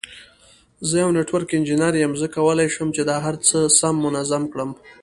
[0.87, 4.69] زه یو نټورک انجینیر یم، زه کولای شم چې دا هر څه سم منظم کړم.